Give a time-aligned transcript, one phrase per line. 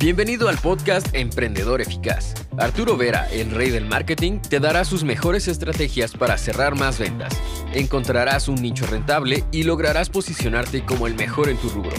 [0.00, 2.32] Bienvenido al podcast Emprendedor Eficaz.
[2.56, 7.36] Arturo Vera, el rey del marketing, te dará sus mejores estrategias para cerrar más ventas.
[7.74, 11.96] Encontrarás un nicho rentable y lograrás posicionarte como el mejor en tu rubro.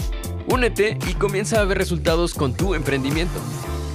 [0.48, 3.38] Únete y comienza a ver resultados con tu emprendimiento.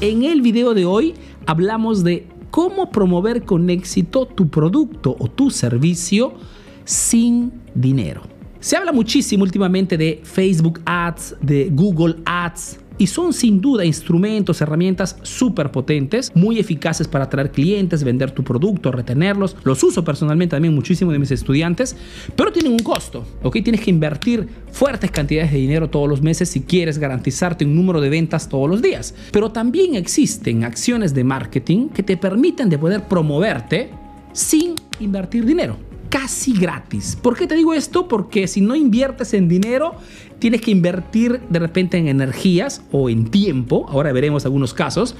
[0.01, 1.15] En el video de hoy
[1.47, 6.35] hablamos de cómo promover con éxito tu producto o tu servicio
[6.83, 8.21] sin dinero.
[8.59, 14.61] Se habla muchísimo últimamente de Facebook Ads, de Google Ads, y son sin duda instrumentos,
[14.61, 19.55] herramientas súper potentes, muy eficaces para atraer clientes, vender tu producto, retenerlos.
[19.63, 21.95] Los uso personalmente también muchísimo de mis estudiantes,
[22.35, 23.57] pero tienen un costo, ¿ok?
[23.63, 28.01] Tienes que invertir fuertes cantidades de dinero todos los meses si quieres garantizarte un número
[28.01, 29.15] de ventas todos los días.
[29.31, 33.89] Pero también existen acciones de marketing que te permiten de poder promoverte
[34.33, 37.17] sin invertir dinero casi gratis.
[37.21, 38.07] ¿Por qué te digo esto?
[38.07, 39.95] Porque si no inviertes en dinero,
[40.39, 45.13] tienes que invertir de repente en energías o en tiempo, ahora veremos algunos casos,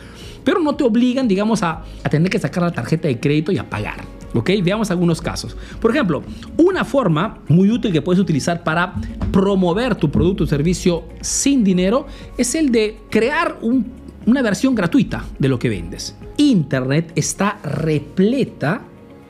[0.46, 3.70] pero no te obligan, digamos, a, tener que sacar la tarjeta de crédito y a
[3.70, 4.06] pagar.
[4.34, 4.52] ¿Ok?
[4.64, 5.58] Veamos algunos casos.
[5.82, 6.24] Por ejemplo,
[6.56, 8.94] una forma muy útil que puedes utilizar para
[9.34, 15.50] promover tu producto o servicio sin dinero es el de crear una versión gratuita de
[15.50, 16.16] lo que vendes.
[16.38, 18.82] Internet está repleta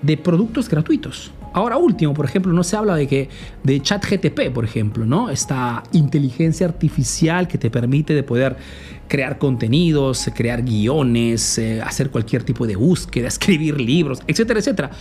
[0.04, 1.32] de productos gratuitos.
[1.56, 3.30] Ahora último, por ejemplo, no se habla de que
[3.64, 5.30] de ChatGTP, por ejemplo, ¿no?
[5.30, 8.58] Esta inteligencia artificial que te permite de poder
[9.08, 14.92] crear contenidos, crear guiones, eh, hacer cualquier tipo de búsqueda, escribir libros, etcétera, etcétera.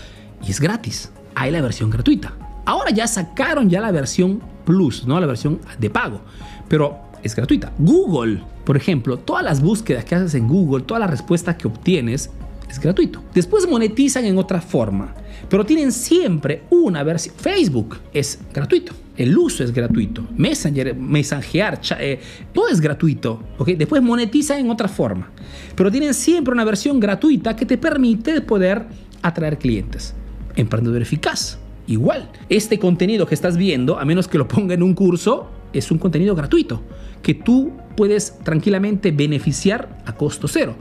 [0.46, 1.10] Y es gratis.
[1.34, 2.34] Hay la versión gratuita.
[2.66, 5.18] Ahora ya sacaron ya la versión Plus, ¿no?
[5.18, 6.20] La versión de pago.
[6.68, 7.72] Pero es gratuita.
[7.78, 12.30] Google, por ejemplo, todas las búsquedas que haces en Google, todas las respuestas que obtienes,
[12.74, 13.22] es gratuito.
[13.32, 15.14] Después monetizan en otra forma,
[15.48, 17.34] pero tienen siempre una versión.
[17.36, 18.92] Facebook es gratuito.
[19.16, 20.26] El uso es gratuito.
[20.36, 22.20] Messenger, mensajear, eh,
[22.52, 23.40] todo es gratuito.
[23.58, 23.76] ¿okay?
[23.76, 25.30] Después monetizan en otra forma.
[25.76, 28.86] Pero tienen siempre una versión gratuita que te permite poder
[29.22, 30.14] atraer clientes.
[30.56, 31.58] Emprendedor eficaz.
[31.86, 32.30] Igual.
[32.48, 35.48] Este contenido que estás viendo, a menos que lo ponga en un curso,
[35.78, 36.82] es un contenido gratuito
[37.22, 40.74] que tú puedes tranquilamente beneficiar a costo cero.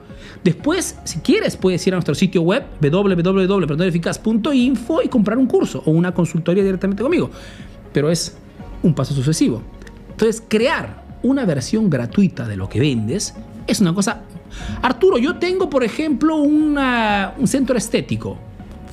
[0.44, 5.92] Después, si quieres, puedes ir a nuestro sitio web www.eficaz.info y comprar un curso o
[5.92, 7.30] una consultoría directamente conmigo.
[7.94, 8.36] Pero es
[8.82, 9.62] un paso sucesivo.
[10.12, 13.36] Entonces, crear una versión gratuita de lo que vendes
[13.68, 14.24] es una cosa...
[14.82, 16.78] Arturo, yo tengo, por ejemplo, un
[17.46, 18.38] centro estético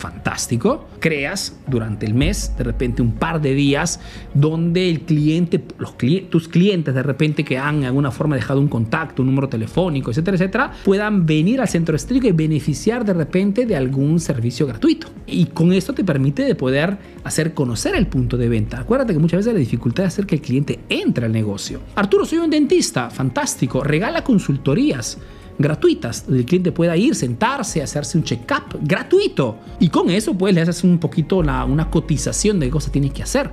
[0.01, 0.89] fantástico.
[0.99, 4.01] Creas durante el mes, de repente un par de días,
[4.35, 5.95] donde el cliente, los
[6.31, 10.11] tus clientes de repente que han de alguna forma dejado un contacto, un número telefónico,
[10.11, 15.09] etcétera, etcétera, puedan venir al centro estético y beneficiar de repente de algún servicio gratuito.
[15.27, 18.81] Y con esto te permite de poder hacer conocer el punto de venta.
[18.81, 21.81] Acuérdate que muchas veces la dificultad es hacer que el cliente entre al negocio.
[21.95, 25.19] Arturo, soy un dentista, fantástico, regala consultorías
[25.61, 29.59] gratuitas, el cliente pueda ir, sentarse, hacerse un check-up gratuito.
[29.79, 33.23] Y con eso, pues le haces un poquito una cotización de qué cosas tienes que
[33.23, 33.51] hacer.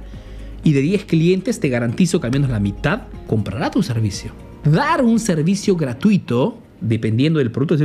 [0.63, 4.31] Y de 10 clientes, te garantizo que al menos la mitad comprará tu servicio.
[4.63, 7.75] Dar un servicio gratuito, dependiendo del producto,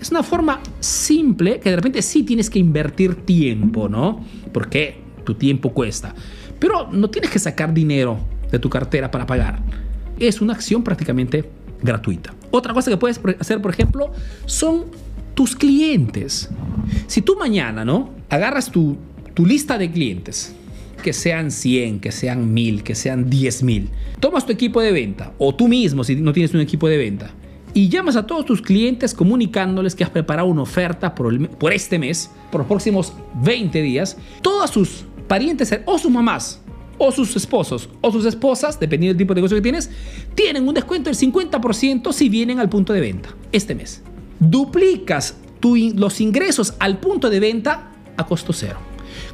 [0.00, 4.24] es una forma simple que de repente sí tienes que invertir tiempo, ¿no?
[4.52, 6.14] Porque tu tiempo cuesta.
[6.58, 8.18] Pero no tienes que sacar dinero
[8.50, 9.60] de tu cartera para pagar.
[10.18, 11.50] Es una acción prácticamente
[11.82, 12.34] gratuita.
[12.52, 14.12] Otra cosa que puedes hacer, por ejemplo,
[14.44, 14.84] son
[15.34, 16.50] tus clientes.
[17.06, 18.10] Si tú mañana, ¿no?
[18.28, 18.98] Agarras tu,
[19.38, 20.54] lista de clientes,
[21.02, 23.88] que sean 100, que sean 1000, que sean 10.000.
[24.20, 27.30] Tomas tu equipo de venta, o tú mismo si no tienes un equipo de venta,
[27.72, 31.98] y llamas a todos tus clientes comunicándoles que has preparado una oferta por, por este
[31.98, 34.18] mes, por los próximos 20 días.
[34.42, 36.60] Todas sus parientes o sus mamás
[36.98, 39.90] o sus esposos o sus esposas, dependiendo del tipo de negocio que tienes,
[40.34, 44.02] tienen un descuento del 50% si vienen al punto de venta este mes.
[44.38, 45.36] Duplicas
[45.94, 48.78] los ingresos al punto de venta a costo cero.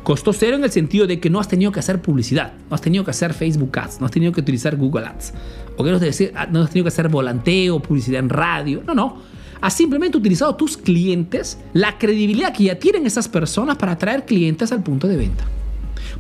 [0.03, 2.81] Costo cero en el sentido de que no has tenido que hacer publicidad, no has
[2.81, 5.33] tenido que hacer Facebook Ads, no has tenido que utilizar Google Ads,
[5.77, 9.23] o que no has tenido que hacer volanteo, publicidad en radio, no, no.
[9.61, 14.71] Has simplemente utilizado tus clientes, la credibilidad que ya tienen esas personas para atraer clientes
[14.71, 15.45] al punto de venta.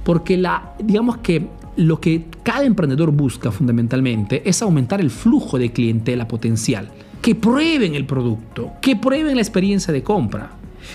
[0.04, 1.48] Porque la, digamos que
[1.78, 6.90] lo que cada emprendedor busca fundamentalmente es aumentar el flujo de clientela potencial.
[7.22, 10.50] Que prueben el producto, que prueben la experiencia de compra.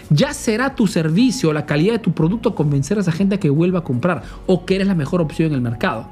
[0.09, 3.49] Ya será tu servicio o la calidad de tu producto convencer a esa gente que
[3.49, 6.07] vuelva a comprar o que eres la mejor opción en el mercado.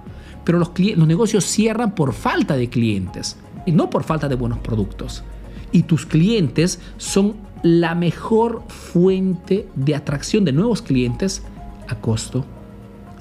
[0.45, 4.59] Pero los, los negocios cierran por falta de clientes y no por falta de buenos
[4.59, 5.23] productos.
[5.73, 11.43] Y tus clientes son la mejor fuente de atracción de nuevos clientes
[11.89, 12.45] a costo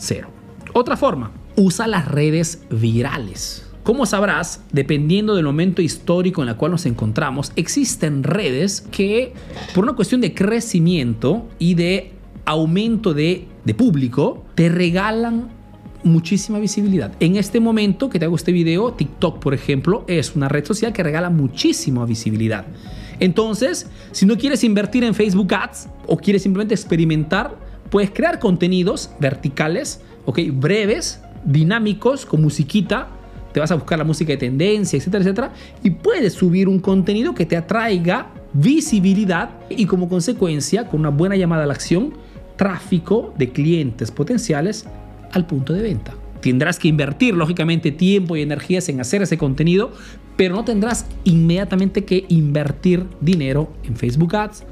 [0.00, 0.29] cero.
[0.73, 3.67] Otra forma, usa las redes virales.
[3.82, 9.32] Como sabrás, dependiendo del momento histórico en el cual nos encontramos, existen redes que,
[9.75, 12.12] por una cuestión de crecimiento y de
[12.44, 15.49] aumento de, público, te regalan
[16.02, 17.12] muchísima visibilidad.
[17.20, 20.93] En este momento que te hago este video, TikTok, por ejemplo, es una red social
[20.93, 22.67] que regala muchísima visibilidad.
[23.19, 27.56] Entonces, si no quieres invertir en Facebook Ads o quieres simplemente experimentar,
[27.91, 30.39] puedes crear contenidos verticales, ¿ok?
[30.53, 33.09] Breves, dinámicos, con musiquita.
[33.53, 35.53] Te vas a buscar la música de tendencia, etcétera, etcétera.
[35.83, 41.37] Y puedes subir un contenido que te atraiga visibilidad y como consecuencia, con una buena
[41.37, 42.15] llamada a la acción,
[42.57, 44.87] tráfico de clientes potenciales
[45.33, 46.15] al punto de venta.
[46.41, 49.93] Tendrás que invertir, lógicamente, tiempo y energías en hacer ese contenido,
[50.37, 54.65] pero no tendrás inmediatamente que invertir dinero en Facebook Ads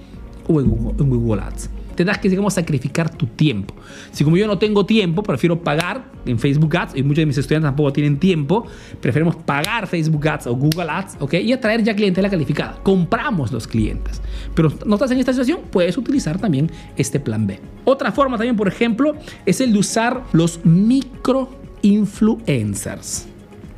[0.47, 1.69] o en Google, Ads
[1.99, 3.75] tendrás que, digamos, sacrificar tu tiempo.
[4.13, 7.39] Si como yo no tengo tiempo, prefiero pagar en Facebook Ads, y muchos de mis
[7.39, 8.67] estudiantes tampoco tienen tiempo,
[9.01, 11.35] preferimos pagar Facebook Ads o Google Ads, ¿ok?
[11.35, 12.79] Y atraer ya clientela calificada.
[12.85, 14.23] Compramos los clientes.
[14.55, 17.59] Pero no estás en esta situación, puedes utilizar también este plan B.
[17.85, 21.51] Otra forma también, por ejemplo, es el de usar los micro
[21.83, 23.28] influencers.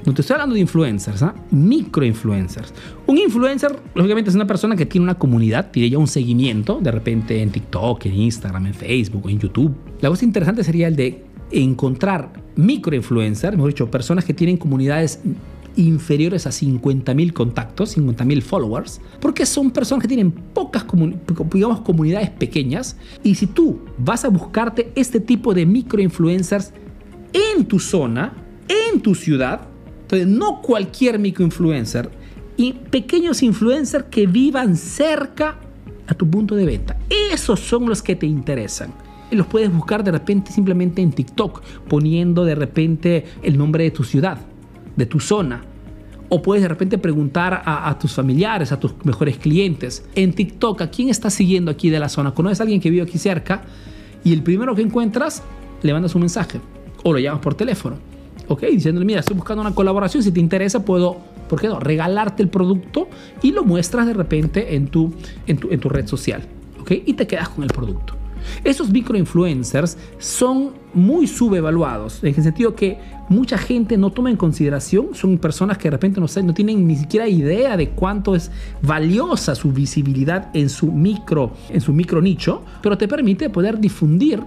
[0.07, 1.35] No te estoy hablando de influencers, ¿ah?
[1.51, 2.73] microinfluencers.
[3.07, 6.91] Un influencer, lógicamente, es una persona que tiene una comunidad, tiene ya un seguimiento, de
[6.91, 9.75] repente en TikTok, en Instagram, en Facebook, en YouTube.
[10.01, 15.21] La cosa interesante sería el de encontrar microinfluencers, mejor dicho, personas que tienen comunidades
[15.77, 22.97] inferiores a 50.000 contactos, 50.000 followers, porque son personas que tienen pocas, comunidades pequeñas.
[23.23, 26.73] Y si tú vas a buscarte este tipo de microinfluencers
[27.33, 28.35] en tu zona,
[28.69, 29.70] en tu ciudad,
[30.11, 32.11] entonces, no cualquier microinfluencer
[32.57, 35.57] y pequeños influencers que vivan cerca
[36.09, 36.99] a tu punto de venta.
[37.33, 38.93] Esos son los que te interesan.
[39.31, 44.03] Los puedes buscar de repente simplemente en TikTok, poniendo de repente el nombre de tu
[44.03, 44.39] ciudad,
[44.97, 45.63] de tu zona.
[46.29, 50.05] O puedes de repente preguntar a, a, tus familiares, a tus mejores clientes.
[50.17, 52.33] En TikTok, ¿a quién estás siguiendo aquí de la zona?
[52.33, 53.63] ¿Conoces a alguien que vive aquí cerca?
[54.25, 55.45] Y el primero que encuentras,
[55.83, 56.61] le mandas un mensaje
[57.05, 58.10] o lo llamas por teléfono
[58.51, 58.63] ¿ok?
[58.63, 61.19] Diciéndole, mira, estoy buscando una colaboración, si te interesa puedo,
[61.49, 61.79] ¿por qué no?
[61.79, 63.09] Regalarte el producto
[63.43, 65.15] y lo muestras de repente en tu,
[65.47, 66.43] en tu, en tu red social,
[66.81, 66.91] ¿ok?
[67.07, 68.17] Y te quedas con el producto.
[68.65, 72.99] Esos microinfluencers son muy subevaluados, en el sentido que
[73.29, 76.97] mucha gente no toma en consideración, son personas que de repente no, no tienen ni
[76.97, 78.51] siquiera idea de cuánto es
[78.83, 84.43] valiosa su visibilidad en su micro, en su micro nicho, pero te permite poder difundir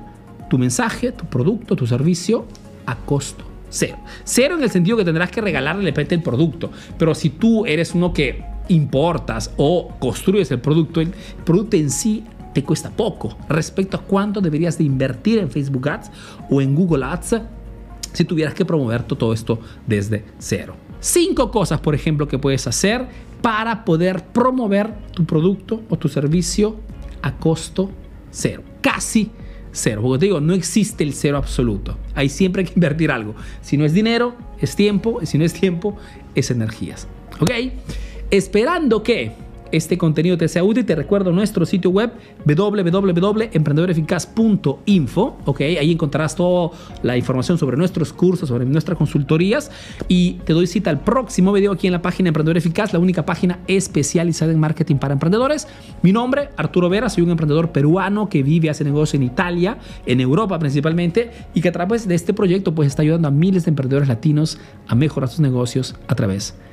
[0.50, 2.46] tu mensaje, tu producto, tu servicio
[2.86, 3.98] a costo Cero.
[4.24, 6.70] Cero en el sentido que tendrás que regalarle el producto.
[7.00, 11.12] Pero si tú eres uno que importas o construyes el producto, el
[11.44, 12.24] producto en sí
[12.54, 16.12] te cuesta poco respecto a cuánto deberías de invertir en Facebook Ads
[16.52, 17.38] o en Google Ads
[18.14, 20.76] si tuvieras que promover todo esto desde cero.
[21.00, 23.08] Cinco cosas, por ejemplo, que puedes hacer
[23.42, 26.76] para poder promover tu producto o tu servicio
[27.24, 27.90] a costo
[28.30, 28.62] cero.
[28.82, 29.32] Casi
[29.74, 30.02] cero.
[30.02, 31.98] Porque te digo, no existe el cero absoluto.
[32.16, 33.36] Hay siempre hay que invertir algo.
[33.62, 35.20] Si no es dinero, es tiempo.
[35.22, 35.98] Y si no es tiempo,
[36.36, 37.08] es energías.
[37.42, 37.52] ¿Ok?
[38.32, 39.34] Esperando que
[39.74, 42.12] este contenido te sea útil, te recuerdo nuestro sitio web
[42.46, 45.38] www.emprendedoreficaz.info.
[45.46, 46.70] Ok, ahí encontrarás toda
[47.02, 49.72] la información sobre nuestros cursos, sobre nuestras consultorías.
[50.08, 53.26] Y te doy cita al próximo video aquí en la página Emprendedor Eficaz, la única
[53.26, 55.68] página especializada en marketing para emprendedores.
[56.04, 60.22] Mi nombre, Arturo Vera, soy un emprendedor peruano que vive, hace negocio en Italia, en
[60.22, 63.70] Europa principalmente, y que a través de este proyecto pues está ayudando a miles de
[63.70, 66.73] emprendedores latinos a mejorar sus negocios a través de